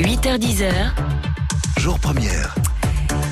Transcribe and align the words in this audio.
8h10h. 0.00 0.72
Jour 1.78 1.98
première. 1.98 2.54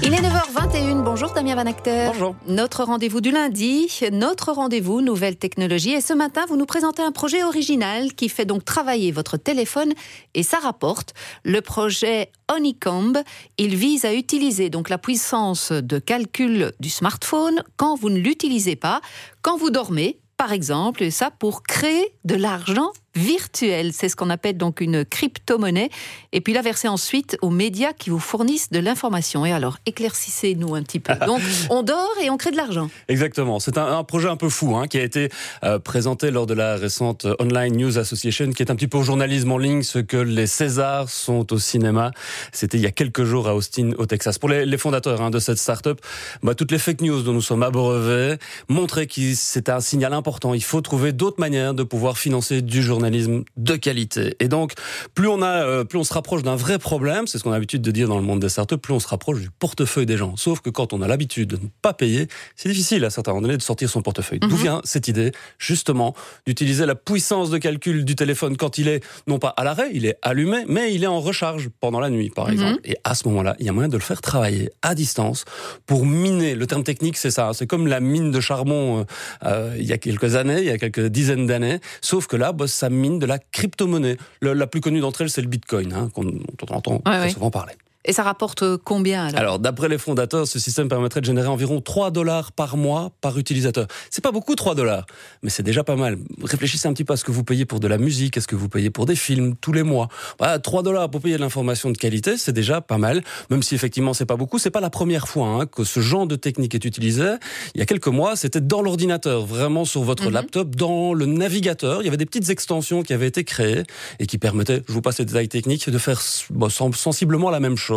Il 0.03 0.13
est 0.13 0.21
9h21. 0.21 1.03
Bonjour 1.03 1.33
Damien 1.33 1.55
Van 1.55 1.65
Acter. 1.65 2.11
Bonjour. 2.13 2.37
Notre 2.47 2.85
rendez-vous 2.85 3.23
du 3.23 3.31
lundi, 3.31 3.91
notre 4.13 4.53
rendez-vous 4.53 5.01
nouvelle 5.01 5.37
technologie. 5.37 5.93
Et 5.93 6.03
ce 6.03 6.13
matin, 6.13 6.45
vous 6.47 6.59
nous 6.59 6.67
présentez 6.67 7.01
un 7.01 7.11
projet 7.11 7.43
original 7.43 8.13
qui 8.13 8.29
fait 8.29 8.45
donc 8.45 8.67
travailler 8.67 9.13
votre 9.13 9.39
téléphone 9.39 9.95
et 10.35 10.43
ça 10.43 10.59
rapporte. 10.59 11.15
Le 11.43 11.63
projet 11.63 12.33
Honeycomb, 12.49 13.15
il 13.57 13.75
vise 13.75 14.05
à 14.05 14.13
utiliser 14.13 14.69
donc 14.69 14.91
la 14.91 14.99
puissance 14.99 15.73
de 15.73 15.99
calcul 15.99 16.73
du 16.81 16.91
smartphone 16.91 17.63
quand 17.79 17.97
vous 17.97 18.11
ne 18.11 18.19
l'utilisez 18.19 18.77
pas, 18.77 19.01
quand 19.41 19.57
vous 19.57 19.71
dormez 19.71 20.21
par 20.39 20.53
exemple, 20.53 21.03
et 21.03 21.11
ça 21.11 21.33
pour 21.33 21.65
créer 21.65 22.15
de 22.25 22.37
l'argent 22.37 22.93
virtuel. 23.15 23.93
C'est 23.93 24.09
ce 24.09 24.17
qu'on 24.17 24.31
appelle 24.31 24.57
donc 24.57 24.81
une 24.81 25.05
crypto-monnaie. 25.05 25.91
Et 26.33 26.41
puis 26.41 26.53
la 26.53 26.63
verser 26.63 26.89
ensuite 26.89 27.37
aux 27.43 27.51
médias 27.51 27.93
qui 27.93 28.11
vous 28.11 28.19
fournissent 28.19 28.71
de 28.71 28.79
l'information. 28.79 29.45
Et 29.45 29.53
alors, 29.53 29.79
éclaircissez-nous 29.87 30.75
un 30.75 30.83
petit 30.83 31.01
peu. 31.01 31.15
Donc, 31.27 31.41
on 31.71 31.83
dort 31.83 32.15
et 32.23 32.31
on 32.31 32.37
crée 32.37 32.51
de 32.51 32.57
l'argent. 32.57 32.91
Exactement. 33.09 33.61
C'est 33.61 33.79
un, 33.79 33.99
un, 33.99 34.05
projet 34.05 34.29
un 34.29 34.37
peu 34.37 34.49
fou 34.49 34.77
hein, 34.77 34.87
qui 34.87 34.99
a 34.99 35.03
été 35.03 35.31
euh, 35.65 35.79
présenté 35.79 36.31
lors 36.31 36.47
de 36.47 36.55
la 36.55 36.77
récente 36.77 37.27
Online 37.41 37.77
News 37.77 37.99
Association, 37.99 38.51
qui 38.51 38.63
est 38.63 38.71
un 38.71 38.77
petit 38.77 38.87
peu 38.87 38.99
au 38.99 39.03
journalisme 39.03 39.51
en 39.53 39.59
ligne, 39.59 39.83
ce 39.83 39.99
que 39.99 40.17
les 40.17 40.47
Césars 40.47 41.09
sont 41.09 41.53
au 41.53 41.59
cinéma. 41.59 42.13
C'était 42.53 42.79
il 42.79 42.83
y 42.83 42.87
a 42.87 42.93
quelques 42.93 43.25
jours 43.25 43.49
à 43.49 43.55
Austin, 43.55 43.91
au 43.99 44.07
Texas. 44.07 44.39
Pour 44.39 44.49
les, 44.49 44.65
les 44.65 44.79
fondateurs 44.79 45.21
hein, 45.23 45.31
de 45.31 45.39
cette 45.39 45.59
start-up, 45.59 46.01
bah, 46.43 46.55
toutes 46.55 46.71
les 46.71 46.79
fake 46.79 47.01
news 47.01 47.23
dont 47.23 47.33
nous 47.33 47.43
sommes 47.43 47.63
abreuvés 47.63 48.37
montraient 48.69 49.07
que 49.07 49.35
c'était 49.35 49.73
un 49.73 49.81
signal 49.81 50.13
important. 50.13 50.55
Il 50.55 50.63
faut 50.63 50.81
trouver 50.81 51.13
d'autres 51.13 51.41
manières 51.41 51.75
de 51.75 51.83
pouvoir 51.83 52.19
financer 52.19 52.63
du 52.63 52.83
journalisme 52.83 53.08
de 53.11 53.77
qualité. 53.77 54.37
Et 54.41 54.49
donc, 54.49 54.73
plus 55.15 55.29
on 55.29 55.43
a, 55.43 55.65
euh, 55.65 55.85
plus 55.85 55.99
on 55.99 56.05
se 56.05 56.13
rapproche 56.15 56.43
d'un 56.43 56.57
vrai 56.57 56.79
problème, 56.79 57.27
c'est 57.27 57.39
ce 57.39 57.45
qu'on 57.45 57.51
a 57.51 57.55
l'habitude 57.55 57.83
de 57.83 57.91
dire 57.91 58.09
dans 58.09 58.17
le 58.19 58.25
monde 58.25 58.41
des 58.41 58.49
startups, 58.49 58.77
plus 58.79 58.93
on 58.95 59.01
se 59.01 59.09
rapproche 59.09 59.41
du 59.41 59.51
portefeuille 59.51 60.07
des 60.07 60.17
gens. 60.17 60.37
Sauf 60.37 60.61
que 60.61 60.71
quand 60.71 60.93
on 60.93 61.03
a 61.03 61.09
l'habitude 61.09 61.49
de 61.49 61.57
ne 61.57 61.69
pas 61.83 61.93
payer, 61.95 62.29
c'est 62.57 62.69
difficile 62.69 63.05
à 63.05 63.11
certains 63.11 63.33
moments 63.33 63.43
donné 63.43 63.57
de 63.57 63.63
sortir 63.63 63.89
son 63.91 64.03
portefeuille. 64.03 64.39
D'où 64.41 64.49
Mhm. 64.57 64.63
vient 64.63 64.81
cette 64.85 65.09
idée, 65.09 65.33
justement, 65.59 66.15
d'utiliser 66.47 66.87
la 66.87 66.95
puissance 66.95 67.51
de 67.51 67.59
calcul 67.59 68.05
du 68.05 68.15
téléphone 68.17 68.57
quand 68.57 68.79
il 68.79 68.89
est, 68.89 69.03
non 69.27 69.39
pas 69.39 69.49
à 69.57 69.65
l'arrêt, 69.65 69.91
il 69.93 70.07
est 70.07 70.19
allumé, 70.23 70.65
mais 70.69 70.95
il 70.95 71.05
est 71.05 71.09
en 71.09 71.21
recharge 71.21 71.69
pendant 71.81 72.01
la 72.01 72.11
nuit, 72.11 72.31
par 72.31 72.47
Mhm. 72.47 72.53
exemple. 72.53 72.81
Et 72.85 72.97
à 73.05 73.15
ce 73.15 73.27
moment-là, 73.29 73.57
il 73.61 73.67
y 73.67 73.69
a 73.69 73.73
moyen 73.73 73.89
de 73.89 73.97
le 73.97 74.03
faire 74.03 74.21
travailler 74.21 74.71
à 74.83 74.95
distance 74.95 75.45
pour 75.87 76.05
miner. 76.07 76.55
Le 76.55 76.67
terme 76.67 76.85
technique, 76.85 77.17
c'est 77.17 77.31
ça. 77.31 77.51
C'est 77.55 77.67
comme 77.67 77.87
la 77.87 78.01
mine 78.01 78.31
de 78.31 78.41
charbon 78.41 79.01
euh, 79.01 79.05
euh, 79.45 79.77
il 79.79 79.85
y 79.87 79.93
a 79.93 79.99
quelques 79.99 80.35
années, 80.37 80.59
il 80.59 80.65
y 80.67 80.71
a 80.71 80.79
quelques 80.79 81.07
dizaines 81.07 81.47
d'années. 81.47 81.79
Sauf 82.01 82.27
que 82.27 82.37
là, 82.37 82.53
bah, 82.53 82.67
ça 82.67 82.88
mine 82.89 83.19
de 83.19 83.27
la 83.27 83.39
crypto-monnaie. 83.39 84.17
La 84.43 84.67
plus 84.67 84.81
connue 84.81 85.01
d'entre 85.01 85.23
elles, 85.23 85.31
c'est 85.31 85.43
le 85.43 85.49
bitcoin, 85.49 85.93
hein, 85.93 86.11
qu'on 86.15 86.25
dont 86.25 86.39
on 86.71 86.75
entend 86.75 86.93
Ouais, 86.95 87.01
très 87.05 87.21
ouais. 87.23 87.31
souvent 87.31 87.51
parler. 87.51 87.75
Et 88.05 88.13
ça 88.13 88.23
rapporte 88.23 88.63
euh, 88.63 88.79
combien 88.83 89.27
alors, 89.27 89.39
Alors, 89.41 89.59
d'après 89.59 89.89
les 89.89 89.99
fondateurs, 89.99 90.47
ce 90.47 90.59
système 90.59 90.89
permettrait 90.89 91.21
de 91.21 91.27
générer 91.27 91.49
environ 91.49 91.81
3 91.81 92.11
dollars 92.13 92.53
par 92.53 92.77
mois 92.77 93.11
par 93.21 93.37
utilisateur. 93.39 93.87
C'est 94.11 94.23
pas 94.23 94.31
beaucoup 94.31 94.55
3 94.55 94.75
dollars, 94.77 95.05
mais 95.43 95.51
c'est 95.51 95.65
déjà 95.65 95.83
pas 95.83 95.97
mal. 95.97 96.17
Réfléchissez 96.43 96.87
un 96.87 96.93
petit 96.93 97.05
peu 97.05 97.15
à 97.15 97.17
ce 97.17 97.25
que 97.25 97.33
vous 97.33 97.43
payez 97.43 97.65
pour 97.67 97.81
de 97.81 97.89
la 97.89 97.99
musique, 97.99 98.37
à 98.39 98.41
ce 98.41 98.47
que 98.47 98.55
vous 98.55 98.69
payez 98.69 98.91
pour 98.91 99.05
des 99.05 99.17
films 99.17 99.57
tous 99.61 99.73
les 99.73 99.83
mois. 99.83 100.09
Voilà, 100.39 100.59
3 100.61 100.83
dollars 100.85 101.11
pour 101.11 101.21
payer 101.21 101.37
de 101.37 101.41
l'information 101.41 101.91
de 101.91 101.99
qualité, 101.99 102.37
c'est 102.39 102.53
déjà 102.53 102.81
pas 102.81 102.99
mal. 102.99 103.23
Même 103.51 103.63
si 103.65 103.75
effectivement 103.75 104.15
c'est 104.15 104.27
pas 104.27 104.37
beaucoup, 104.37 104.59
c'est 104.61 104.71
pas 104.71 104.81
la 104.81 104.91
première 104.91 105.27
fois 105.29 105.49
hein, 105.49 105.67
que 105.67 105.83
ce 105.83 105.99
genre 105.99 106.27
de 106.29 106.37
technique 106.37 106.77
est 106.77 106.85
utilisé. 106.85 107.35
Il 107.75 107.81
y 107.81 107.83
a 107.83 107.87
quelques 107.87 108.07
mois, 108.09 108.37
c'était 108.37 108.61
dans 108.61 108.81
l'ordinateur, 108.81 109.45
vraiment 109.45 109.85
sur 109.85 110.03
votre 110.05 110.27
Mhm. 110.27 110.33
laptop, 110.35 110.77
dans 110.77 111.15
le 111.15 111.27
navigateur. 111.27 112.01
Il 112.03 112.05
y 112.05 112.09
avait 112.09 112.17
des 112.17 112.27
petites 112.27 112.49
extensions 112.49 113.03
qui 113.03 113.13
avaient 113.13 113.27
été 113.27 113.43
créées 113.43 113.83
et 114.21 114.27
qui 114.27 114.39
permettaient, 114.39 114.83
je 114.87 114.93
vous 114.93 115.03
passe 115.03 115.19
les 115.19 115.25
détails 115.25 115.49
techniques, 115.49 115.91
de 115.91 115.99
faire 115.99 116.23
sensiblement 116.23 117.51
la 117.51 117.59
même 117.61 117.77
chose 117.77 117.88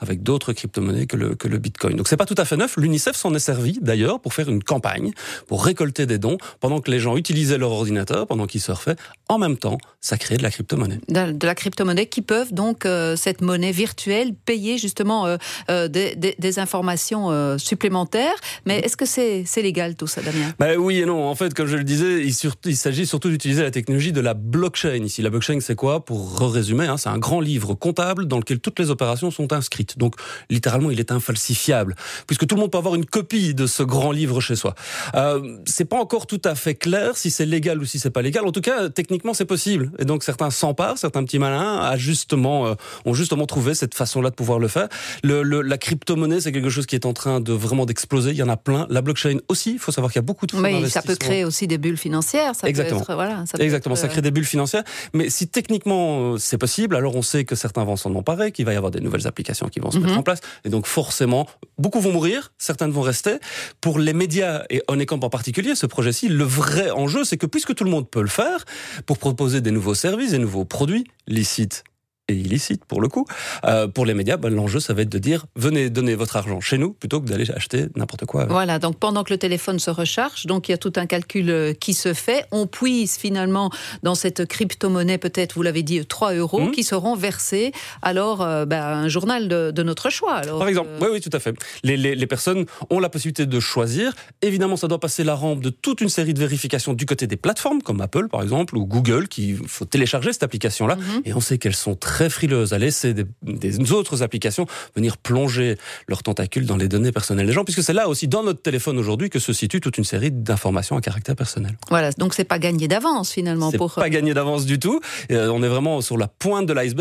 avec 0.00 0.22
d'autres 0.22 0.52
crypto-monnaies 0.52 1.06
que 1.06 1.16
le, 1.16 1.34
que 1.34 1.48
le 1.48 1.58
Bitcoin. 1.58 1.96
Donc 1.96 2.08
c'est 2.08 2.16
pas 2.16 2.26
tout 2.26 2.34
à 2.38 2.44
fait 2.44 2.56
neuf. 2.56 2.76
L'UNICEF 2.76 3.16
s'en 3.16 3.34
est 3.34 3.38
servi 3.38 3.78
d'ailleurs 3.80 4.20
pour 4.20 4.34
faire 4.34 4.48
une 4.48 4.62
campagne, 4.62 5.12
pour 5.46 5.64
récolter 5.64 6.06
des 6.06 6.18
dons 6.18 6.38
pendant 6.60 6.80
que 6.80 6.90
les 6.90 6.98
gens 6.98 7.16
utilisaient 7.16 7.58
leur 7.58 7.70
ordinateur, 7.72 8.26
pendant 8.26 8.46
qu'ils 8.46 8.60
surfaient. 8.60 8.96
En 9.28 9.38
même 9.38 9.56
temps, 9.56 9.78
ça 10.00 10.18
créait 10.18 10.36
de 10.38 10.42
la 10.42 10.50
crypto-monnaie. 10.50 11.00
de, 11.08 11.46
la 11.46 11.54
crypto-monnaie 11.54 12.06
qui 12.06 12.22
peuvent 12.22 12.52
donc, 12.52 12.84
euh, 12.86 13.16
cette 13.16 13.40
monnaie 13.40 13.72
virtuelle, 13.72 14.34
payer 14.34 14.78
justement 14.78 15.26
euh, 15.26 15.36
euh, 15.70 15.88
des, 15.88 16.14
des- 16.16 16.36
des 16.38 16.58
informations 16.58 17.30
supplémentaires. 17.58 18.34
Mais 18.66 18.78
est-ce 18.80 18.96
que 18.96 19.06
c'est 19.06 19.44
légal 19.62 19.94
tout 19.96 20.06
ça, 20.06 20.20
Damien? 20.22 20.52
Bah 20.58 20.74
oui 20.78 20.98
et 20.98 21.06
non. 21.06 21.24
En 21.28 21.34
fait, 21.34 21.54
comme 21.54 21.66
je 21.66 21.76
le 21.76 21.84
disais, 21.84 22.22
il, 22.24 22.34
sur- 22.34 22.54
il 22.64 22.76
s'agit 22.76 23.06
surtout 23.06 23.28
d'utiliser 23.30 23.62
la 23.62 23.70
technologie 23.70 24.12
de 24.12 24.20
la 24.20 24.34
blockchain. 24.34 25.02
Ici, 25.04 25.22
la 25.22 25.30
blockchain, 25.30 25.58
c'est 25.60 25.74
quoi? 25.74 26.04
Pour 26.04 26.38
résumer, 26.40 26.86
hein, 26.86 26.96
c'est 26.96 27.08
un 27.08 27.18
grand 27.18 27.40
livre 27.40 27.74
comptable 27.74 28.26
dans 28.26 28.38
lequel 28.38 28.60
toutes 28.60 28.78
les 28.78 28.90
opérations 28.90 29.30
sont 29.32 29.52
inscrites. 29.52 29.98
Donc, 29.98 30.14
littéralement, 30.50 30.90
il 30.90 31.00
est 31.00 31.10
infalsifiable, 31.10 31.96
puisque 32.26 32.46
tout 32.46 32.54
le 32.54 32.60
monde 32.60 32.70
peut 32.70 32.78
avoir 32.78 32.94
une 32.94 33.06
copie 33.06 33.54
de 33.54 33.66
ce 33.66 33.82
grand 33.82 34.12
livre 34.12 34.40
chez 34.40 34.54
soi. 34.56 34.74
Euh, 35.14 35.56
c'est 35.66 35.84
pas 35.84 35.98
encore 35.98 36.26
tout 36.26 36.40
à 36.44 36.54
fait 36.54 36.74
clair 36.74 37.16
si 37.16 37.30
c'est 37.30 37.46
légal 37.46 37.80
ou 37.80 37.84
si 37.84 37.98
c'est 37.98 38.10
pas 38.10 38.22
légal. 38.22 38.46
En 38.46 38.52
tout 38.52 38.60
cas, 38.60 38.88
techniquement, 38.88 39.34
c'est 39.34 39.44
possible. 39.46 39.90
Et 39.98 40.04
donc, 40.04 40.22
certains 40.22 40.50
s'emparent, 40.50 40.98
certains 40.98 41.24
petits 41.24 41.38
malins 41.38 41.78
a 41.78 41.96
justement, 41.96 42.66
euh, 42.66 42.74
ont 43.04 43.14
justement 43.14 43.46
trouvé 43.46 43.74
cette 43.74 43.94
façon-là 43.94 44.30
de 44.30 44.34
pouvoir 44.34 44.58
le 44.58 44.68
faire. 44.68 44.88
Le, 45.24 45.42
le- 45.42 45.62
la 45.62 45.78
crypto-monnaie, 45.78 46.40
c'est 46.40 46.52
quelque 46.52 46.70
chose 46.70 46.86
qui 46.86 46.94
est 46.94 47.06
en 47.06 47.12
train 47.12 47.40
de 47.40 47.52
vraiment 47.52 47.86
d'exploser. 47.86 48.30
Il 48.30 48.36
y 48.36 48.42
en 48.42 48.48
a 48.48 48.56
plein. 48.56 48.86
La 48.90 49.00
blockchain 49.02 49.38
aussi. 49.48 49.72
Il 49.72 49.78
faut 49.78 49.92
savoir 49.92 50.12
qu'il 50.12 50.18
y 50.18 50.24
a 50.24 50.26
beaucoup 50.26 50.46
de 50.46 50.52
fonds 50.52 50.62
Oui, 50.62 50.88
ça 50.90 51.02
peut 51.02 51.16
créer 51.16 51.44
aussi 51.44 51.66
des 51.66 51.78
bulles 51.78 51.96
financières. 51.96 52.54
Ça 52.54 52.68
Exactement. 52.68 53.00
Peut 53.00 53.12
être, 53.12 53.14
voilà, 53.14 53.44
ça 53.46 53.56
peut 53.58 53.64
Exactement, 53.64 53.94
être, 53.94 54.00
ça 54.00 54.06
euh, 54.06 54.10
crée 54.10 54.22
des 54.22 54.30
bulles 54.30 54.44
financières. 54.44 54.84
Mais 55.14 55.30
si 55.30 55.48
techniquement 55.48 56.34
euh, 56.34 56.36
c'est 56.38 56.58
possible, 56.58 56.96
alors 56.96 57.16
on 57.16 57.22
sait 57.22 57.44
que 57.44 57.54
certains 57.54 57.84
vont 57.84 57.96
s'en 57.96 58.14
emparer, 58.14 58.52
qu'il 58.52 58.64
va 58.66 58.72
y 58.72 58.76
avoir 58.76 58.90
des 58.90 59.00
nouvelles 59.00 59.21
applications 59.26 59.68
qui 59.68 59.80
vont 59.80 59.90
se 59.90 59.98
Mhm. 59.98 60.04
mettre 60.06 60.18
en 60.18 60.22
place. 60.22 60.40
Et 60.64 60.68
donc 60.68 60.86
forcément, 60.86 61.46
beaucoup 61.78 62.00
vont 62.00 62.12
mourir, 62.12 62.52
certaines 62.58 62.90
vont 62.90 63.02
rester. 63.02 63.36
Pour 63.80 63.98
les 63.98 64.12
médias 64.12 64.64
et 64.70 64.82
Honeycomb 64.88 65.20
en 65.22 65.30
particulier, 65.30 65.74
ce 65.74 65.86
projet-ci, 65.86 66.28
le 66.28 66.44
vrai 66.44 66.90
enjeu, 66.90 67.24
c'est 67.24 67.36
que 67.36 67.46
puisque 67.46 67.74
tout 67.74 67.84
le 67.84 67.90
monde 67.90 68.08
peut 68.08 68.22
le 68.22 68.28
faire, 68.28 68.64
pour 69.06 69.18
proposer 69.18 69.60
des 69.60 69.70
nouveaux 69.70 69.94
services, 69.94 70.30
des 70.32 70.38
nouveaux 70.38 70.64
produits 70.64 71.04
licites 71.26 71.84
et 72.28 72.34
illicites 72.34 72.84
pour 72.84 73.00
le 73.00 73.08
coup, 73.08 73.26
euh, 73.64 73.88
pour 73.88 74.06
les 74.06 74.14
médias, 74.14 74.36
ben, 74.36 74.48
l'enjeu 74.54 74.78
ça 74.80 74.94
va 74.94 75.02
être 75.02 75.08
de 75.08 75.18
dire 75.18 75.46
venez 75.56 75.90
donner 75.90 76.14
votre 76.14 76.36
argent 76.36 76.60
chez 76.60 76.78
nous 76.78 76.92
plutôt 76.92 77.20
que 77.20 77.26
d'aller 77.26 77.50
acheter 77.50 77.86
n'importe 77.96 78.26
quoi. 78.26 78.46
Voilà, 78.46 78.78
donc 78.78 78.98
pendant 78.98 79.24
que 79.24 79.32
le 79.32 79.38
téléphone 79.38 79.78
se 79.80 79.90
recharge, 79.90 80.46
donc 80.46 80.68
il 80.68 80.72
y 80.72 80.74
a 80.74 80.78
tout 80.78 80.92
un 80.96 81.06
calcul 81.06 81.50
euh, 81.50 81.72
qui 81.74 81.94
se 81.94 82.14
fait. 82.14 82.46
On 82.52 82.66
puise 82.68 83.16
finalement 83.16 83.70
dans 84.04 84.14
cette 84.14 84.46
crypto-monnaie, 84.46 85.18
peut-être, 85.18 85.54
vous 85.54 85.62
l'avez 85.62 85.82
dit, 85.82 86.04
3 86.06 86.34
euros, 86.34 86.60
Mhm. 86.60 86.70
qui 86.70 86.84
seront 86.84 87.16
versés 87.16 87.72
alors 88.02 88.40
euh, 88.42 88.66
ben, 88.66 88.80
un 88.82 89.08
journal 89.08 89.48
de, 89.48 89.72
de 89.72 89.82
notre 89.82 90.08
choix. 90.10 90.34
Alors, 90.34 90.60
Par 90.60 90.68
exemple, 90.68 90.90
euh, 90.92 90.98
oui, 91.02 91.08
oui, 91.14 91.20
tout 91.20 91.30
à 91.32 91.40
fait. 91.40 91.54
Les, 91.82 91.96
les, 91.96 92.14
les 92.14 92.26
personnes 92.28 92.66
ont 92.90 93.00
la 93.00 93.08
possibilité 93.08 93.46
de 93.46 93.60
choisir. 93.60 94.12
Évidemment, 94.42 94.76
ça 94.76 94.86
doit 94.86 95.00
passer 95.00 95.24
la 95.24 95.34
rampe 95.34 95.60
de 95.60 95.70
toute 95.70 96.00
une 96.00 96.08
série 96.08 96.34
de 96.34 96.38
vérifications 96.38 96.92
du 96.94 97.04
côté 97.04 97.26
des 97.26 97.36
plateformes, 97.36 97.82
comme 97.82 98.00
Apple, 98.00 98.28
par 98.28 98.42
exemple, 98.42 98.76
ou 98.76 98.86
Google, 98.86 99.26
qui 99.26 99.56
faut 99.66 99.84
télécharger 99.86 100.32
cette 100.32 100.44
application-là. 100.44 100.94
Mhm. 100.96 101.22
Et 101.24 101.34
on 101.34 101.40
sait 101.40 101.58
qu'elles 101.58 101.74
sont 101.74 101.96
très 101.96 102.11
frileuses 102.28 102.72
à 102.72 102.78
laisser 102.78 103.14
des, 103.14 103.24
des 103.42 103.92
autres 103.92 104.22
applications 104.22 104.66
venir 104.94 105.16
plonger 105.16 105.76
leurs 106.08 106.22
tentacules 106.22 106.66
dans 106.66 106.76
les 106.76 106.88
données 106.88 107.12
personnelles 107.12 107.46
des 107.46 107.52
gens, 107.52 107.64
puisque 107.64 107.82
c'est 107.82 107.92
là 107.92 108.08
aussi, 108.08 108.28
dans 108.28 108.42
notre 108.42 108.62
téléphone 108.62 108.98
aujourd'hui, 108.98 109.30
que 109.30 109.38
se 109.38 109.52
situe 109.52 109.80
toute 109.80 109.98
une 109.98 110.04
série 110.04 110.30
d'informations 110.30 110.96
à 110.96 111.00
caractère 111.00 111.36
personnel. 111.36 111.76
Voilà, 111.88 112.10
donc 112.12 112.34
c'est 112.34 112.44
pas 112.44 112.58
gagné 112.58 112.88
d'avance 112.88 113.32
finalement 113.32 113.70
C'est 113.70 113.78
pour 113.78 113.94
pas 113.94 114.10
gagné 114.10 114.34
d'avance 114.34 114.66
du 114.66 114.78
tout. 114.78 115.00
Euh, 115.30 115.48
on 115.48 115.62
est 115.62 115.68
vraiment 115.68 116.00
sur 116.00 116.16
la 116.16 116.28
pointe 116.28 116.66
de 116.66 116.72
l'iceberg. 116.72 116.82